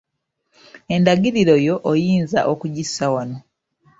Endagiriro 0.93 1.55
yo 1.67 1.75
oyinza 1.91 2.39
okugissa 2.51 3.05
wano. 3.13 3.37